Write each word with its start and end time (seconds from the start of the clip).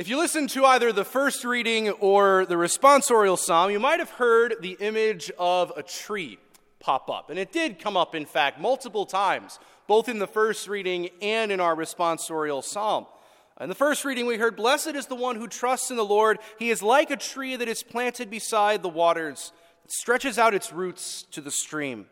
If 0.00 0.08
you 0.08 0.16
listen 0.16 0.46
to 0.48 0.64
either 0.64 0.94
the 0.94 1.04
first 1.04 1.44
reading 1.44 1.90
or 1.90 2.46
the 2.46 2.54
responsorial 2.54 3.36
psalm, 3.36 3.70
you 3.70 3.78
might 3.78 3.98
have 3.98 4.08
heard 4.08 4.54
the 4.62 4.78
image 4.80 5.30
of 5.38 5.74
a 5.76 5.82
tree 5.82 6.38
pop 6.78 7.10
up. 7.10 7.28
And 7.28 7.38
it 7.38 7.52
did 7.52 7.78
come 7.78 7.98
up, 7.98 8.14
in 8.14 8.24
fact, 8.24 8.58
multiple 8.58 9.04
times, 9.04 9.58
both 9.86 10.08
in 10.08 10.18
the 10.18 10.26
first 10.26 10.68
reading 10.68 11.10
and 11.20 11.52
in 11.52 11.60
our 11.60 11.76
responsorial 11.76 12.64
psalm. 12.64 13.04
In 13.60 13.68
the 13.68 13.74
first 13.74 14.06
reading, 14.06 14.24
we 14.24 14.38
heard, 14.38 14.56
Blessed 14.56 14.94
is 14.94 15.04
the 15.04 15.14
one 15.14 15.36
who 15.36 15.46
trusts 15.46 15.90
in 15.90 15.98
the 15.98 16.02
Lord. 16.02 16.38
He 16.58 16.70
is 16.70 16.82
like 16.82 17.10
a 17.10 17.16
tree 17.18 17.56
that 17.56 17.68
is 17.68 17.82
planted 17.82 18.30
beside 18.30 18.82
the 18.82 18.88
waters, 18.88 19.52
that 19.82 19.92
stretches 19.92 20.38
out 20.38 20.54
its 20.54 20.72
roots 20.72 21.24
to 21.32 21.42
the 21.42 21.50
stream. 21.50 22.06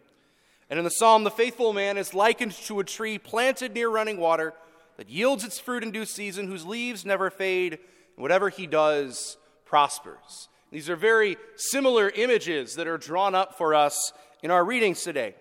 And 0.68 0.78
in 0.78 0.84
the 0.84 0.90
psalm, 0.90 1.24
the 1.24 1.30
faithful 1.30 1.72
man 1.72 1.96
is 1.96 2.12
likened 2.12 2.52
to 2.52 2.80
a 2.80 2.84
tree 2.84 3.16
planted 3.16 3.72
near 3.72 3.88
running 3.88 4.18
water 4.18 4.52
that 4.98 5.08
yields 5.08 5.44
its 5.44 5.58
fruit 5.58 5.82
in 5.82 5.90
due 5.90 6.04
season, 6.04 6.48
whose 6.48 6.66
leaves 6.66 7.06
never 7.06 7.30
fade, 7.30 7.74
and 7.74 8.22
whatever 8.22 8.50
he 8.50 8.66
does 8.66 9.38
prospers. 9.64 10.48
These 10.70 10.90
are 10.90 10.96
very 10.96 11.38
similar 11.56 12.10
images 12.10 12.74
that 12.74 12.86
are 12.86 12.98
drawn 12.98 13.34
up 13.34 13.56
for 13.56 13.74
us 13.74 14.12
in 14.42 14.50
our 14.50 14.64
readings 14.64 15.02
today. 15.02 15.34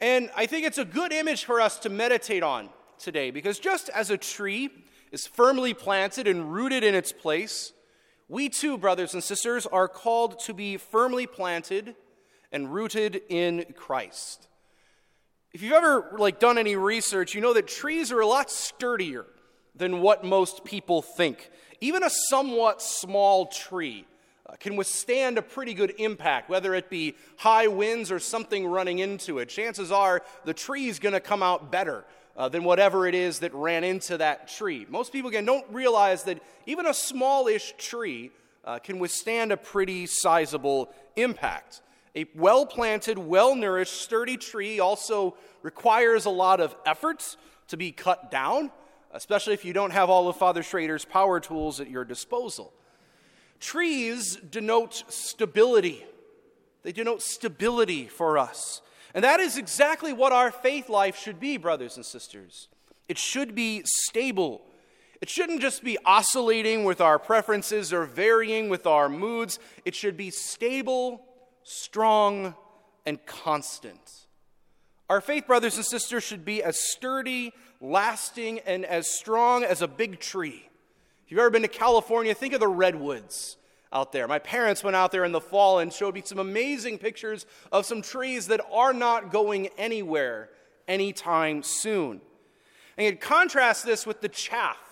And 0.00 0.30
I 0.34 0.46
think 0.46 0.64
it's 0.64 0.78
a 0.78 0.84
good 0.84 1.12
image 1.12 1.44
for 1.44 1.60
us 1.60 1.78
to 1.80 1.88
meditate 1.88 2.42
on 2.42 2.70
today 2.98 3.30
because 3.30 3.58
just 3.58 3.88
as 3.90 4.10
a 4.10 4.16
tree 4.16 4.70
is 5.12 5.26
firmly 5.26 5.74
planted 5.74 6.26
and 6.26 6.52
rooted 6.52 6.84
in 6.84 6.94
its 6.94 7.12
place, 7.12 7.72
we 8.28 8.48
too, 8.48 8.78
brothers 8.78 9.12
and 9.12 9.22
sisters, 9.22 9.66
are 9.66 9.88
called 9.88 10.38
to 10.40 10.54
be 10.54 10.76
firmly 10.76 11.26
planted 11.26 11.94
and 12.52 12.72
rooted 12.72 13.22
in 13.28 13.66
Christ. 13.76 14.48
If 15.54 15.62
you've 15.62 15.72
ever 15.72 16.16
like 16.18 16.40
done 16.40 16.58
any 16.58 16.74
research, 16.74 17.32
you 17.32 17.40
know 17.40 17.52
that 17.52 17.68
trees 17.68 18.10
are 18.10 18.18
a 18.18 18.26
lot 18.26 18.50
sturdier 18.50 19.24
than 19.76 20.00
what 20.00 20.24
most 20.24 20.64
people 20.64 21.00
think. 21.00 21.48
Even 21.80 22.02
a 22.02 22.10
somewhat 22.10 22.82
small 22.82 23.46
tree 23.46 24.04
uh, 24.46 24.56
can 24.58 24.74
withstand 24.74 25.38
a 25.38 25.42
pretty 25.42 25.72
good 25.72 25.94
impact, 25.98 26.50
whether 26.50 26.74
it 26.74 26.90
be 26.90 27.14
high 27.36 27.68
winds 27.68 28.10
or 28.10 28.18
something 28.18 28.66
running 28.66 28.98
into 28.98 29.38
it. 29.38 29.48
Chances 29.48 29.92
are 29.92 30.24
the 30.44 30.52
tree 30.52 30.88
is 30.88 30.98
going 30.98 31.12
to 31.12 31.20
come 31.20 31.40
out 31.40 31.70
better 31.70 32.04
uh, 32.36 32.48
than 32.48 32.64
whatever 32.64 33.06
it 33.06 33.14
is 33.14 33.38
that 33.38 33.54
ran 33.54 33.84
into 33.84 34.18
that 34.18 34.48
tree. 34.48 34.86
Most 34.88 35.12
people, 35.12 35.28
again, 35.28 35.44
don't 35.44 35.66
realize 35.70 36.24
that 36.24 36.42
even 36.66 36.84
a 36.84 36.94
smallish 36.94 37.74
tree 37.78 38.32
uh, 38.64 38.80
can 38.80 38.98
withstand 38.98 39.52
a 39.52 39.56
pretty 39.56 40.06
sizable 40.06 40.90
impact. 41.14 41.80
A 42.16 42.26
well 42.34 42.64
planted, 42.64 43.18
well 43.18 43.56
nourished, 43.56 44.00
sturdy 44.00 44.36
tree 44.36 44.78
also 44.78 45.36
requires 45.62 46.26
a 46.26 46.30
lot 46.30 46.60
of 46.60 46.74
effort 46.86 47.36
to 47.68 47.76
be 47.76 47.90
cut 47.90 48.30
down, 48.30 48.70
especially 49.12 49.54
if 49.54 49.64
you 49.64 49.72
don't 49.72 49.92
have 49.92 50.10
all 50.10 50.28
of 50.28 50.36
Father 50.36 50.62
Schrader's 50.62 51.04
power 51.04 51.40
tools 51.40 51.80
at 51.80 51.90
your 51.90 52.04
disposal. 52.04 52.72
Trees 53.58 54.36
denote 54.36 55.04
stability. 55.08 56.04
They 56.82 56.92
denote 56.92 57.22
stability 57.22 58.06
for 58.06 58.38
us. 58.38 58.82
And 59.14 59.24
that 59.24 59.40
is 59.40 59.56
exactly 59.56 60.12
what 60.12 60.32
our 60.32 60.50
faith 60.50 60.88
life 60.88 61.16
should 61.16 61.40
be, 61.40 61.56
brothers 61.56 61.96
and 61.96 62.04
sisters. 62.04 62.68
It 63.08 63.16
should 63.16 63.54
be 63.54 63.82
stable. 63.84 64.62
It 65.20 65.28
shouldn't 65.28 65.60
just 65.60 65.82
be 65.82 65.96
oscillating 66.04 66.84
with 66.84 67.00
our 67.00 67.18
preferences 67.18 67.92
or 67.92 68.04
varying 68.04 68.68
with 68.68 68.86
our 68.86 69.08
moods. 69.08 69.58
It 69.84 69.94
should 69.94 70.16
be 70.16 70.30
stable, 70.30 71.24
strong, 71.64 72.54
and 73.04 73.24
constant. 73.26 74.26
Our 75.10 75.20
faith, 75.20 75.46
brothers 75.46 75.76
and 75.76 75.84
sisters, 75.84 76.22
should 76.22 76.44
be 76.44 76.62
as 76.62 76.78
sturdy, 76.78 77.52
lasting, 77.80 78.60
and 78.60 78.84
as 78.84 79.10
strong 79.10 79.64
as 79.64 79.82
a 79.82 79.88
big 79.88 80.20
tree. 80.20 80.68
If 81.24 81.30
you've 81.30 81.40
ever 81.40 81.50
been 81.50 81.62
to 81.62 81.68
California, 81.68 82.34
think 82.34 82.54
of 82.54 82.60
the 82.60 82.68
redwoods 82.68 83.56
out 83.92 84.12
there. 84.12 84.26
My 84.26 84.38
parents 84.38 84.82
went 84.82 84.96
out 84.96 85.12
there 85.12 85.24
in 85.24 85.32
the 85.32 85.40
fall 85.40 85.78
and 85.78 85.92
showed 85.92 86.14
me 86.14 86.22
some 86.24 86.38
amazing 86.38 86.98
pictures 86.98 87.46
of 87.70 87.86
some 87.86 88.02
trees 88.02 88.46
that 88.48 88.60
are 88.72 88.92
not 88.92 89.30
going 89.30 89.68
anywhere 89.78 90.50
anytime 90.88 91.62
soon. 91.62 92.20
And 92.96 93.06
you 93.06 93.16
contrast 93.16 93.84
this 93.84 94.06
with 94.06 94.20
the 94.20 94.28
chaff 94.28 94.83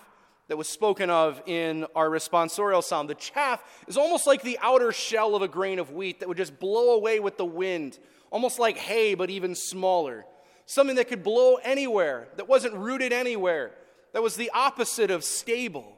that 0.53 0.57
was 0.57 0.69
spoken 0.69 1.09
of 1.09 1.41
in 1.47 1.83
our 1.95 2.11
responsorial 2.11 2.83
psalm. 2.83 3.07
The 3.07 3.15
chaff 3.15 3.63
is 3.87 3.97
almost 3.97 4.27
like 4.27 4.43
the 4.43 4.59
outer 4.61 4.91
shell 4.91 5.33
of 5.33 5.41
a 5.41 5.47
grain 5.47 5.79
of 5.79 5.89
wheat 5.89 6.19
that 6.19 6.29
would 6.29 6.37
just 6.37 6.59
blow 6.59 6.93
away 6.93 7.19
with 7.19 7.37
the 7.37 7.45
wind, 7.45 7.97
almost 8.29 8.59
like 8.59 8.77
hay, 8.77 9.15
but 9.15 9.31
even 9.31 9.55
smaller. 9.55 10.27
Something 10.67 10.97
that 10.97 11.07
could 11.07 11.23
blow 11.23 11.55
anywhere, 11.55 12.27
that 12.35 12.47
wasn't 12.47 12.75
rooted 12.75 13.11
anywhere, 13.11 13.71
that 14.11 14.21
was 14.21 14.35
the 14.35 14.51
opposite 14.53 15.09
of 15.09 15.23
stable. 15.23 15.97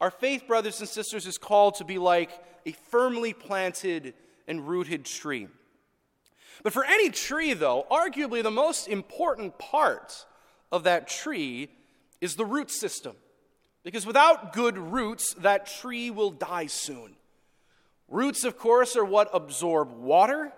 Our 0.00 0.10
faith, 0.10 0.46
brothers 0.46 0.80
and 0.80 0.88
sisters, 0.88 1.26
is 1.26 1.36
called 1.36 1.74
to 1.74 1.84
be 1.84 1.98
like 1.98 2.30
a 2.64 2.72
firmly 2.72 3.34
planted 3.34 4.14
and 4.48 4.66
rooted 4.66 5.04
tree. 5.04 5.48
But 6.62 6.72
for 6.72 6.86
any 6.86 7.10
tree, 7.10 7.52
though, 7.52 7.84
arguably 7.90 8.42
the 8.42 8.50
most 8.50 8.88
important 8.88 9.58
part 9.58 10.24
of 10.72 10.84
that 10.84 11.08
tree 11.08 11.68
is 12.22 12.36
the 12.36 12.46
root 12.46 12.70
system. 12.70 13.16
Because 13.84 14.06
without 14.06 14.52
good 14.52 14.78
roots, 14.78 15.34
that 15.34 15.66
tree 15.66 16.10
will 16.10 16.30
die 16.30 16.66
soon. 16.66 17.16
Roots, 18.08 18.44
of 18.44 18.58
course, 18.58 18.96
are 18.96 19.04
what 19.04 19.30
absorb 19.32 19.92
water 19.92 20.52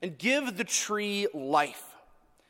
and 0.00 0.16
give 0.16 0.56
the 0.56 0.64
tree 0.64 1.26
life. 1.34 1.82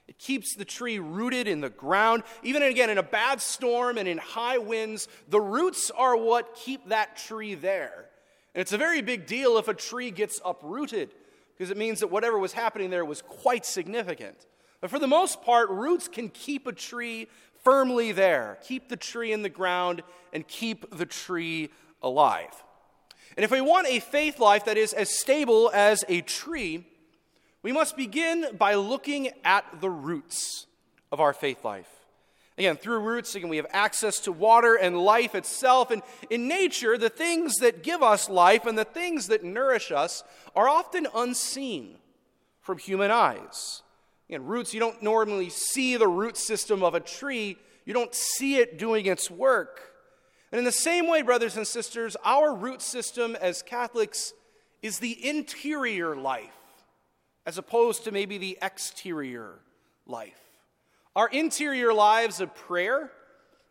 It 0.09 0.19
keeps 0.19 0.55
the 0.55 0.65
tree 0.65 0.99
rooted 0.99 1.49
in 1.49 1.61
the 1.61 1.71
ground. 1.71 2.23
Even 2.45 2.63
again, 2.63 2.91
in 2.91 2.99
a 2.99 3.03
bad 3.03 3.41
storm 3.41 3.99
and 3.99 4.07
in 4.07 4.19
high 4.19 4.59
winds, 4.59 5.09
the 5.29 5.41
roots 5.41 5.91
are 5.91 6.17
what 6.17 6.55
keep 6.55 6.89
that 6.91 7.17
tree 7.17 7.55
there. 7.55 8.07
And 8.55 8.61
it's 8.61 8.73
a 8.73 8.79
very 8.79 9.03
big 9.03 9.27
deal 9.27 9.59
if 9.59 9.69
a 9.69 9.75
tree 9.75 10.11
gets 10.11 10.41
uprooted, 10.45 11.11
because 11.57 11.71
it 11.71 11.77
means 11.77 12.01
that 12.01 12.09
whatever 12.09 12.39
was 12.39 12.53
happening 12.53 12.91
there 12.91 13.05
was 13.05 13.21
quite 13.23 13.67
significant. 13.67 14.47
But 14.81 14.91
for 14.91 14.99
the 14.99 15.09
most 15.09 15.43
part, 15.43 15.71
roots 15.71 16.07
can 16.07 16.29
keep 16.29 16.67
a 16.67 16.73
tree 16.73 17.29
firmly 17.67 18.13
there, 18.13 18.59
keep 18.63 18.89
the 18.89 18.97
tree 18.97 19.33
in 19.33 19.43
the 19.43 19.49
ground, 19.49 20.01
and 20.33 20.47
keep 20.47 20.89
the 20.97 21.05
tree 21.05 21.69
alive. 22.01 22.63
And 23.37 23.43
if 23.43 23.51
we 23.51 23.61
want 23.61 23.89
a 23.89 23.99
faith 23.99 24.39
life 24.39 24.67
that 24.67 24.77
is 24.77 24.93
as 24.93 25.11
stable 25.11 25.73
as 25.75 26.05
a 26.09 26.21
tree, 26.21 26.87
we 27.63 27.73
must 27.73 27.97
begin 27.97 28.47
by 28.57 28.75
looking 28.75 29.31
at 29.45 29.65
the 29.81 29.91
roots 29.91 30.67
of 31.11 31.19
our 31.19 31.33
faith 31.33 31.65
life. 31.65 31.91
Again, 32.57 32.77
through 32.77 33.01
roots, 33.01 33.35
again, 33.35 33.49
we 33.49 33.57
have 33.57 33.67
access 33.71 34.21
to 34.21 34.31
water 34.31 34.77
and 34.77 34.97
life 34.97 35.35
itself. 35.35 35.91
And 35.91 36.03
in 36.31 36.47
nature, 36.47 36.97
the 36.97 37.11
things 37.11 37.57
that 37.57 37.83
give 37.83 38.01
us 38.01 38.31
life 38.31 38.65
and 38.65 38.79
the 38.79 38.85
things 38.85 39.27
that 39.27 39.43
nourish 39.43 39.91
us 39.91 40.23
are 40.55 40.69
often 40.69 41.09
unseen 41.17 41.97
from 42.61 42.79
human 42.79 43.11
eyes. 43.11 43.83
Again, 44.29 44.45
roots, 44.45 44.75
you 44.75 44.81
don't 44.81 45.03
normally 45.03 45.51
see 45.51 45.97
the 45.97 46.09
root 46.09 46.37
system 46.37 46.83
of 46.83 46.95
a 46.95 47.01
tree, 47.01 47.59
you 47.85 47.95
don't 47.95 48.15
see 48.15 48.57
it 48.57 48.79
doing 48.79 49.07
its 49.07 49.31
work. 49.31 49.93
And 50.51 50.59
in 50.59 50.65
the 50.65 50.73
same 50.73 51.09
way, 51.09 51.23
brothers 51.23 51.57
and 51.57 51.67
sisters, 51.67 52.17
our 52.25 52.55
root 52.55 52.83
system 52.83 53.37
as 53.37 53.63
Catholics 53.63 54.33
is 54.83 54.99
the 54.99 55.29
interior 55.29 56.17
life 56.17 56.51
as 57.45 57.59
opposed 57.59 58.05
to 58.05 58.13
maybe 58.13 58.39
the 58.39 58.59
exterior 58.61 59.61
life. 60.07 60.41
Our 61.15 61.29
interior 61.29 61.95
lives 61.95 62.41
of 62.41 62.55
prayer 62.55 63.11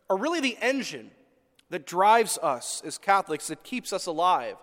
are 0.08 0.16
really 0.16 0.40
the 0.40 0.56
engine 0.60 1.10
that 1.70 1.86
drives 1.86 2.38
us 2.38 2.82
as 2.84 2.96
Catholics, 2.96 3.48
that 3.48 3.62
keeps 3.62 3.92
us 3.92 4.06
alive. 4.06 4.56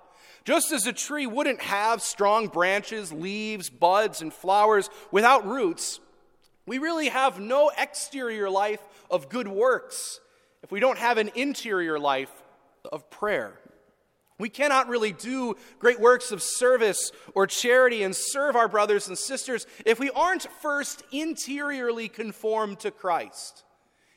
Just 0.45 0.72
as 0.72 0.85
a 0.88 0.94
tree 0.94 1.25
wouldn't 1.25 1.61
have 1.61 2.01
strong 2.01 2.47
branches, 2.47 3.11
leaves, 3.11 3.69
buds, 3.69 4.22
and 4.22 4.34
flowers 4.34 4.89
without 5.11 5.45
roots, 5.45 6.00
we 6.66 6.78
really 6.78 7.09
have 7.09 7.39
no 7.39 7.72
exterior 7.78 8.50
life 8.50 8.81
of 9.09 9.29
good 9.29 9.47
works 9.47 10.19
if 10.63 10.72
we 10.72 10.79
don't 10.79 10.97
have 10.97 11.17
an 11.17 11.31
interior 11.35 12.00
life 12.00 12.31
of 12.91 13.09
prayer. 13.09 13.59
We 14.40 14.49
cannot 14.49 14.90
really 14.90 15.11
do 15.11 15.55
great 15.79 15.99
works 15.99 16.31
of 16.31 16.41
service 16.41 17.11
or 17.35 17.47
charity 17.47 18.03
and 18.03 18.16
serve 18.16 18.55
our 18.55 18.67
brothers 18.67 19.08
and 19.08 19.17
sisters 19.17 19.67
if 19.85 19.99
we 19.99 20.09
aren't 20.09 20.47
first 20.61 21.03
interiorly 21.11 22.09
conformed 22.09 22.79
to 22.79 22.91
Christ. 22.91 23.64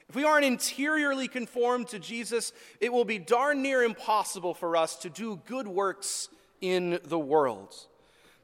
If 0.09 0.15
we 0.15 0.25
aren't 0.25 0.45
interiorly 0.45 1.27
conformed 1.27 1.89
to 1.89 1.99
Jesus, 1.99 2.53
it 2.81 2.93
will 2.93 3.05
be 3.05 3.19
darn 3.19 3.63
near 3.63 3.83
impossible 3.83 4.55
for 4.55 4.77
us 4.77 4.97
to 4.99 5.11
do 5.11 5.41
good 5.47 5.67
works 5.67 6.29
in 6.61 7.01
the 7.05 7.19
world. 7.19 7.75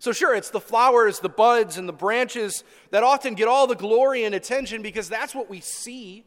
So, 0.00 0.10
sure, 0.10 0.34
it's 0.34 0.50
the 0.50 0.60
flowers, 0.60 1.20
the 1.20 1.28
buds, 1.28 1.78
and 1.78 1.88
the 1.88 1.92
branches 1.92 2.64
that 2.90 3.04
often 3.04 3.34
get 3.34 3.46
all 3.46 3.68
the 3.68 3.76
glory 3.76 4.24
and 4.24 4.34
attention 4.34 4.82
because 4.82 5.08
that's 5.08 5.32
what 5.32 5.48
we 5.48 5.60
see. 5.60 6.24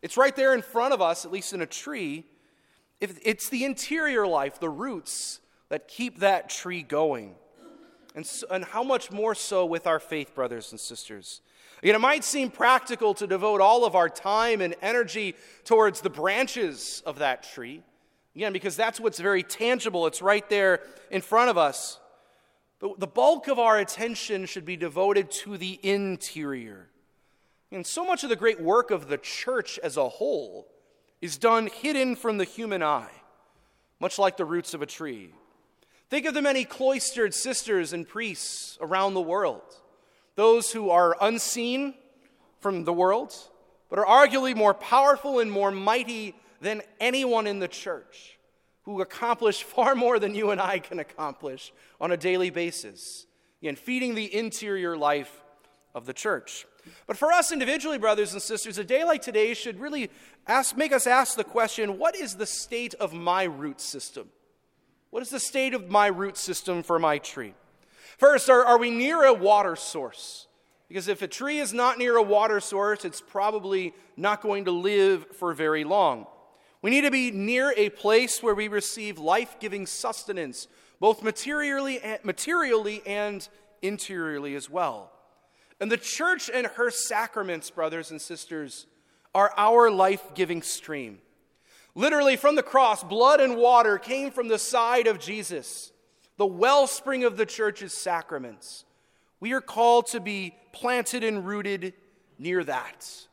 It's 0.00 0.16
right 0.16 0.34
there 0.34 0.54
in 0.54 0.62
front 0.62 0.94
of 0.94 1.02
us, 1.02 1.26
at 1.26 1.30
least 1.30 1.52
in 1.52 1.60
a 1.60 1.66
tree. 1.66 2.24
It's 3.00 3.50
the 3.50 3.64
interior 3.64 4.26
life, 4.26 4.58
the 4.58 4.70
roots, 4.70 5.40
that 5.68 5.88
keep 5.88 6.20
that 6.20 6.48
tree 6.48 6.82
going. 6.82 7.34
And, 8.14 8.24
so, 8.24 8.46
and 8.50 8.64
how 8.64 8.82
much 8.82 9.10
more 9.10 9.34
so 9.34 9.66
with 9.66 9.86
our 9.86 10.00
faith, 10.00 10.34
brothers 10.34 10.70
and 10.70 10.80
sisters? 10.80 11.42
It 11.82 11.98
might 12.00 12.24
seem 12.24 12.50
practical 12.50 13.14
to 13.14 13.26
devote 13.26 13.60
all 13.60 13.84
of 13.84 13.94
our 13.94 14.08
time 14.08 14.60
and 14.60 14.74
energy 14.82 15.36
towards 15.64 16.00
the 16.00 16.10
branches 16.10 17.02
of 17.06 17.20
that 17.20 17.42
tree. 17.42 17.82
Again, 18.34 18.52
because 18.52 18.76
that's 18.76 19.00
what's 19.00 19.18
very 19.18 19.42
tangible, 19.42 20.06
it's 20.06 20.22
right 20.22 20.48
there 20.48 20.80
in 21.10 21.22
front 21.22 21.50
of 21.50 21.58
us. 21.58 21.98
But 22.80 23.00
the 23.00 23.06
bulk 23.06 23.48
of 23.48 23.58
our 23.58 23.78
attention 23.78 24.46
should 24.46 24.64
be 24.64 24.76
devoted 24.76 25.30
to 25.42 25.56
the 25.56 25.80
interior. 25.82 26.88
And 27.70 27.86
so 27.86 28.04
much 28.04 28.22
of 28.22 28.30
the 28.30 28.36
great 28.36 28.60
work 28.60 28.90
of 28.90 29.08
the 29.08 29.18
church 29.18 29.78
as 29.82 29.96
a 29.96 30.08
whole 30.08 30.68
is 31.20 31.36
done 31.36 31.66
hidden 31.66 32.16
from 32.16 32.38
the 32.38 32.44
human 32.44 32.82
eye, 32.82 33.10
much 34.00 34.18
like 34.18 34.36
the 34.36 34.44
roots 34.44 34.72
of 34.72 34.82
a 34.82 34.86
tree. 34.86 35.32
Think 36.08 36.24
of 36.24 36.34
the 36.34 36.40
many 36.40 36.64
cloistered 36.64 37.34
sisters 37.34 37.92
and 37.92 38.08
priests 38.08 38.78
around 38.80 39.14
the 39.14 39.20
world, 39.20 39.80
those 40.38 40.70
who 40.70 40.88
are 40.90 41.16
unseen 41.20 41.92
from 42.60 42.84
the 42.84 42.92
world, 42.92 43.34
but 43.90 43.98
are 43.98 44.06
arguably 44.06 44.54
more 44.54 44.72
powerful 44.72 45.40
and 45.40 45.50
more 45.50 45.72
mighty 45.72 46.32
than 46.60 46.80
anyone 47.00 47.48
in 47.48 47.58
the 47.58 47.66
church, 47.66 48.38
who 48.82 49.00
accomplish 49.00 49.62
far 49.74 49.96
more 49.96 50.20
than 50.20 50.36
you 50.36 50.52
and 50.52 50.60
I 50.60 50.78
can 50.78 51.00
accomplish 51.00 51.72
on 52.00 52.12
a 52.12 52.16
daily 52.16 52.50
basis. 52.50 53.26
Again, 53.60 53.74
feeding 53.74 54.14
the 54.14 54.32
interior 54.32 54.96
life 54.96 55.42
of 55.92 56.06
the 56.06 56.12
church. 56.12 56.66
But 57.08 57.16
for 57.16 57.32
us 57.32 57.50
individually, 57.50 57.98
brothers 57.98 58.32
and 58.32 58.40
sisters, 58.40 58.78
a 58.78 58.84
day 58.84 59.02
like 59.02 59.22
today 59.22 59.54
should 59.54 59.80
really 59.80 60.08
ask, 60.46 60.76
make 60.76 60.92
us 60.92 61.08
ask 61.08 61.36
the 61.36 61.42
question 61.42 61.98
what 61.98 62.14
is 62.14 62.36
the 62.36 62.46
state 62.46 62.94
of 62.94 63.12
my 63.12 63.42
root 63.42 63.80
system? 63.80 64.28
What 65.10 65.20
is 65.20 65.30
the 65.30 65.40
state 65.40 65.74
of 65.74 65.90
my 65.90 66.06
root 66.06 66.36
system 66.36 66.84
for 66.84 67.00
my 67.00 67.18
tree? 67.18 67.54
First, 68.16 68.48
are, 68.48 68.64
are 68.64 68.78
we 68.78 68.90
near 68.90 69.24
a 69.24 69.34
water 69.34 69.76
source? 69.76 70.46
Because 70.88 71.08
if 71.08 71.20
a 71.20 71.28
tree 71.28 71.58
is 71.58 71.74
not 71.74 71.98
near 71.98 72.16
a 72.16 72.22
water 72.22 72.60
source, 72.60 73.04
it's 73.04 73.20
probably 73.20 73.92
not 74.16 74.40
going 74.40 74.64
to 74.64 74.70
live 74.70 75.26
for 75.36 75.52
very 75.52 75.84
long. 75.84 76.26
We 76.80 76.90
need 76.90 77.02
to 77.02 77.10
be 77.10 77.30
near 77.30 77.74
a 77.76 77.90
place 77.90 78.42
where 78.42 78.54
we 78.54 78.68
receive 78.68 79.18
life 79.18 79.56
giving 79.60 79.84
sustenance, 79.84 80.68
both 81.00 81.22
materially 81.22 82.00
and, 82.00 82.24
materially 82.24 83.02
and 83.04 83.46
interiorly 83.82 84.54
as 84.54 84.70
well. 84.70 85.12
And 85.80 85.92
the 85.92 85.96
church 85.96 86.50
and 86.52 86.66
her 86.66 86.90
sacraments, 86.90 87.70
brothers 87.70 88.10
and 88.10 88.20
sisters, 88.20 88.86
are 89.34 89.52
our 89.56 89.90
life 89.90 90.34
giving 90.34 90.62
stream. 90.62 91.18
Literally, 91.94 92.36
from 92.36 92.56
the 92.56 92.62
cross, 92.62 93.02
blood 93.02 93.40
and 93.40 93.56
water 93.56 93.98
came 93.98 94.30
from 94.30 94.48
the 94.48 94.58
side 94.58 95.06
of 95.06 95.18
Jesus, 95.18 95.92
the 96.38 96.46
wellspring 96.46 97.24
of 97.24 97.36
the 97.36 97.44
church's 97.44 97.92
sacraments. 97.92 98.84
We 99.40 99.52
are 99.52 99.60
called 99.60 100.06
to 100.08 100.20
be 100.20 100.54
planted 100.72 101.22
and 101.22 101.44
rooted 101.44 101.92
near 102.38 102.64
that. 102.64 103.26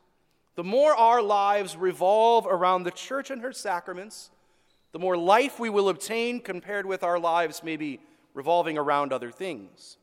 The 0.56 0.64
more 0.64 0.94
our 0.94 1.22
lives 1.22 1.76
revolve 1.76 2.46
around 2.46 2.82
the 2.82 2.90
church 2.90 3.30
and 3.30 3.42
her 3.42 3.52
sacraments, 3.52 4.30
the 4.92 4.98
more 4.98 5.16
life 5.16 5.60
we 5.60 5.70
will 5.70 5.88
obtain 5.88 6.40
compared 6.40 6.84
with 6.84 7.02
our 7.02 7.18
lives 7.18 7.62
maybe 7.62 8.00
revolving 8.34 8.76
around 8.76 9.12
other 9.12 9.30
things. 9.30 9.98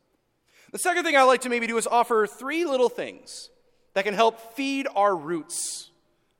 The 0.72 0.78
second 0.78 1.04
thing 1.04 1.16
I 1.16 1.22
like 1.22 1.42
to 1.42 1.48
maybe 1.48 1.66
do 1.66 1.76
is 1.76 1.86
offer 1.86 2.26
three 2.26 2.64
little 2.64 2.88
things 2.88 3.50
that 3.92 4.04
can 4.04 4.14
help 4.14 4.54
feed 4.54 4.88
our 4.96 5.14
roots, 5.14 5.90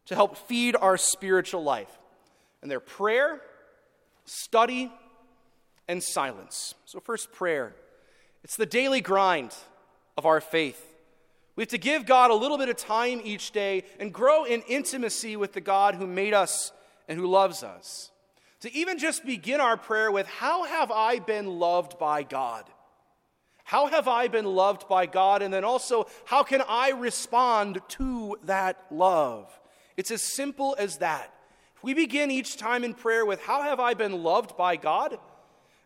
to 0.07 0.15
help 0.15 0.37
feed 0.37 0.77
our 0.77 0.97
spiritual 0.97 1.63
life. 1.63 1.99
And 2.63 2.71
they're 2.71 2.81
prayer, 2.81 3.41
study, 4.25 4.91
and 5.89 6.03
silence. 6.03 6.75
So, 6.85 7.01
first, 7.01 7.33
prayer. 7.33 7.75
It's 8.43 8.57
the 8.57 8.67
daily 8.67 9.01
grind 9.01 9.55
of 10.17 10.27
our 10.27 10.41
faith. 10.41 10.95
We 11.57 11.63
have 11.63 11.69
to 11.71 11.79
give 11.79 12.05
God 12.05 12.31
a 12.31 12.35
little 12.35 12.59
bit 12.59 12.69
of 12.69 12.77
time 12.77 13.21
each 13.25 13.53
day 13.53 13.85
and 14.01 14.13
grow 14.13 14.45
in 14.45 14.63
intimacy 14.63 15.37
with 15.37 15.53
the 15.53 15.61
God 15.61 15.95
who 15.95 16.07
made 16.07 16.35
us 16.35 16.73
and 17.09 17.19
who 17.19 17.27
loves 17.27 17.63
us. 17.63 18.11
To 18.61 18.75
even 18.75 18.99
just 18.99 19.25
begin 19.25 19.61
our 19.61 19.77
prayer 19.77 20.11
with, 20.11 20.27
How 20.27 20.65
have 20.65 20.91
I 20.91 21.19
been 21.19 21.47
loved 21.47 21.99
by 21.99 22.23
God? 22.23 22.65
How 23.63 23.87
have 23.87 24.09
I 24.09 24.29
been 24.29 24.45
loved 24.45 24.89
by 24.89 25.07
God? 25.07 25.41
And 25.41 25.53
then 25.53 25.65
also, 25.65 26.07
how 26.27 26.43
can 26.43 26.63
I 26.69 26.91
respond 26.91 27.81
to 27.89 28.37
that 28.45 28.85
love? 28.91 29.51
It's 29.97 30.11
as 30.11 30.23
simple 30.23 30.77
as 30.79 30.99
that. 30.99 31.33
If 31.77 31.83
we 31.83 31.95
begin 31.95 32.31
each 32.31 32.57
time 32.57 32.85
in 32.85 32.95
prayer 32.95 33.25
with, 33.25 33.41
How 33.41 33.63
have 33.63 33.81
I 33.81 33.95
been 33.95 34.23
loved 34.23 34.57
by 34.57 34.77
God? 34.77 35.19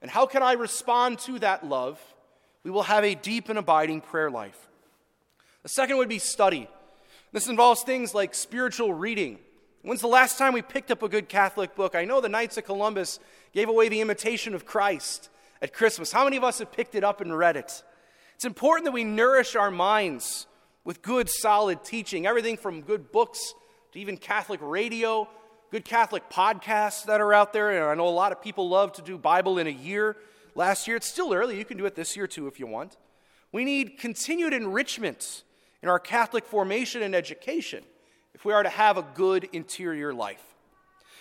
And 0.00 0.10
how 0.10 0.26
can 0.26 0.42
I 0.42 0.52
respond 0.52 1.18
to 1.20 1.38
that 1.40 1.66
love? 1.66 2.00
We 2.62 2.70
will 2.70 2.84
have 2.84 3.04
a 3.04 3.14
deep 3.14 3.48
and 3.48 3.58
abiding 3.58 4.00
prayer 4.00 4.30
life. 4.30 4.68
The 5.62 5.68
second 5.68 5.96
would 5.98 6.08
be 6.08 6.18
study. 6.18 6.68
This 7.32 7.48
involves 7.48 7.82
things 7.82 8.14
like 8.14 8.34
spiritual 8.34 8.94
reading. 8.94 9.38
When's 9.82 10.00
the 10.00 10.08
last 10.08 10.38
time 10.38 10.52
we 10.52 10.62
picked 10.62 10.90
up 10.90 11.02
a 11.02 11.08
good 11.08 11.28
Catholic 11.28 11.74
book? 11.74 11.94
I 11.94 12.04
know 12.04 12.20
the 12.20 12.28
Knights 12.28 12.56
of 12.56 12.64
Columbus 12.64 13.20
gave 13.52 13.68
away 13.68 13.88
the 13.88 14.00
Imitation 14.00 14.54
of 14.54 14.66
Christ 14.66 15.30
at 15.62 15.72
Christmas. 15.72 16.12
How 16.12 16.24
many 16.24 16.36
of 16.36 16.44
us 16.44 16.58
have 16.58 16.72
picked 16.72 16.94
it 16.94 17.04
up 17.04 17.20
and 17.20 17.36
read 17.36 17.56
it? 17.56 17.82
It's 18.34 18.44
important 18.44 18.84
that 18.84 18.92
we 18.92 19.04
nourish 19.04 19.56
our 19.56 19.70
minds 19.70 20.46
with 20.84 21.02
good, 21.02 21.28
solid 21.28 21.84
teaching, 21.84 22.26
everything 22.26 22.56
from 22.56 22.82
good 22.82 23.12
books 23.12 23.54
to 23.92 23.98
even 23.98 24.16
Catholic 24.16 24.60
radio, 24.62 25.28
good 25.70 25.84
Catholic 25.84 26.28
podcasts 26.30 27.04
that 27.04 27.20
are 27.20 27.34
out 27.34 27.52
there. 27.52 27.70
And 27.70 27.84
I 27.84 27.94
know 27.94 28.08
a 28.08 28.10
lot 28.10 28.32
of 28.32 28.42
people 28.42 28.68
love 28.68 28.92
to 28.94 29.02
do 29.02 29.18
Bible 29.18 29.58
in 29.58 29.66
a 29.66 29.70
year. 29.70 30.16
Last 30.54 30.86
year, 30.88 30.96
it's 30.96 31.08
still 31.08 31.32
early. 31.32 31.58
You 31.58 31.64
can 31.64 31.76
do 31.76 31.86
it 31.86 31.94
this 31.94 32.16
year 32.16 32.26
too 32.26 32.46
if 32.46 32.58
you 32.58 32.66
want. 32.66 32.96
We 33.52 33.64
need 33.64 33.98
continued 33.98 34.52
enrichment 34.52 35.42
in 35.82 35.88
our 35.88 35.98
Catholic 35.98 36.44
formation 36.44 37.02
and 37.02 37.14
education 37.14 37.84
if 38.34 38.44
we 38.44 38.52
are 38.52 38.62
to 38.62 38.68
have 38.68 38.96
a 38.96 39.06
good 39.14 39.48
interior 39.52 40.12
life. 40.12 40.42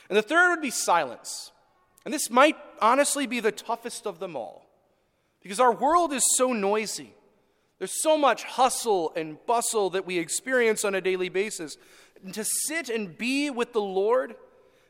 And 0.10 0.18
the 0.18 0.22
third 0.22 0.52
would 0.52 0.62
be 0.62 0.72
silence. 0.72 1.52
And 2.06 2.14
this 2.14 2.30
might 2.30 2.56
honestly 2.82 3.28
be 3.28 3.40
the 3.40 3.52
toughest 3.52 4.08
of 4.08 4.20
them 4.20 4.36
all 4.36 4.66
because 5.42 5.60
our 5.60 5.74
world 5.74 6.14
is 6.14 6.24
so 6.36 6.54
noisy. 6.54 7.14
There's 7.80 8.02
so 8.02 8.18
much 8.18 8.44
hustle 8.44 9.14
and 9.16 9.38
bustle 9.46 9.92
that 9.92 10.06
we 10.06 10.18
experience 10.18 10.84
on 10.84 10.96
a 10.96 11.02
daily 11.02 11.30
basis. 11.30 11.78
And 12.24 12.34
to 12.34 12.44
sit 12.44 12.90
and 12.90 13.18
be 13.18 13.50
with 13.50 13.74
the 13.74 13.82
Lord 13.82 14.36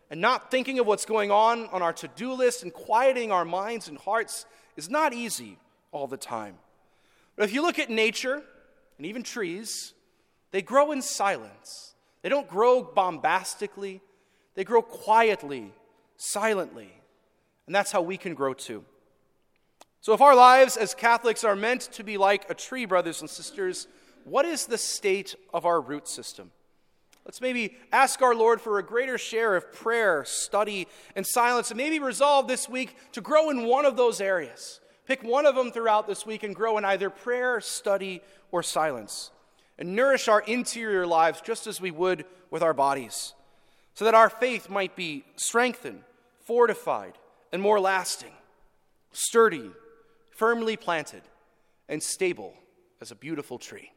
and 0.09 0.21
not 0.21 0.50
thinking 0.51 0.79
of 0.79 0.88
what's 0.88 1.06
going 1.06 1.31
on 1.31 1.68
on 1.68 1.81
our 1.81 1.94
to 1.94 2.07
do 2.09 2.33
list 2.33 2.63
and 2.63 2.74
quieting 2.74 3.31
our 3.31 3.45
minds 3.45 3.88
and 3.88 3.97
hearts 3.97 4.45
is 4.75 4.89
not 4.89 5.13
easy 5.13 5.57
all 5.91 6.07
the 6.07 6.18
time. 6.18 6.57
But 7.35 7.45
if 7.45 7.53
you 7.53 7.62
look 7.62 7.79
at 7.79 7.89
nature 7.89 8.41
and 8.97 9.06
even 9.06 9.24
trees, 9.24 9.94
they 10.51 10.62
grow 10.62 10.91
in 10.91 11.01
silence. 11.01 11.94
They 12.21 12.29
don't 12.29 12.47
grow 12.47 12.81
bombastically, 12.81 14.01
they 14.56 14.63
grow 14.63 14.81
quietly, 14.81 15.71
silently. 16.18 16.91
And 17.68 17.75
that's 17.75 17.91
how 17.91 18.01
we 18.01 18.18
can 18.18 18.33
grow 18.33 18.54
too. 18.54 18.83
So, 20.01 20.13
if 20.13 20.21
our 20.21 20.35
lives 20.35 20.78
as 20.78 20.94
Catholics 20.94 21.44
are 21.44 21.56
meant 21.56 21.81
to 21.94 22.04
be 22.04 22.18
like 22.18 22.49
a 22.49 22.54
tree, 22.54 22.85
brothers 22.85 23.19
and 23.21 23.30
sisters, 23.30 23.87
what 24.23 24.45
is 24.45 24.66
the 24.66 24.78
state 24.78 25.35
of 25.54 25.66
our 25.66 25.81
root 25.81 26.07
system? 26.07 26.51
Let's 27.27 27.41
maybe 27.41 27.75
ask 27.91 28.21
our 28.21 28.33
Lord 28.33 28.61
for 28.61 28.79
a 28.79 28.83
greater 28.83 29.17
share 29.17 29.57
of 29.57 29.73
prayer, 29.73 30.23
study, 30.25 30.87
and 31.13 31.27
silence, 31.27 31.69
and 31.69 31.77
maybe 31.77 31.99
resolve 31.99 32.47
this 32.47 32.69
week 32.69 32.95
to 33.11 33.19
grow 33.19 33.49
in 33.49 33.65
one 33.65 33.83
of 33.83 33.97
those 33.97 34.21
areas. 34.21 34.79
Pick 35.05 35.23
one 35.23 35.45
of 35.45 35.53
them 35.53 35.69
throughout 35.69 36.07
this 36.07 36.25
week 36.25 36.43
and 36.43 36.55
grow 36.55 36.77
in 36.77 36.85
either 36.85 37.09
prayer, 37.09 37.59
study, 37.59 38.21
or 38.49 38.63
silence. 38.63 39.31
And 39.77 39.93
nourish 39.93 40.29
our 40.29 40.39
interior 40.39 41.05
lives 41.05 41.41
just 41.41 41.67
as 41.67 41.81
we 41.81 41.91
would 41.91 42.23
with 42.49 42.63
our 42.63 42.73
bodies, 42.73 43.33
so 43.93 44.05
that 44.05 44.15
our 44.15 44.29
faith 44.29 44.69
might 44.69 44.95
be 44.95 45.25
strengthened, 45.35 46.03
fortified, 46.45 47.17
and 47.51 47.61
more 47.61 47.81
lasting, 47.81 48.31
sturdy, 49.11 49.69
firmly 50.31 50.77
planted, 50.77 51.23
and 51.89 52.01
stable 52.01 52.53
as 53.01 53.11
a 53.11 53.15
beautiful 53.15 53.59
tree. 53.59 53.91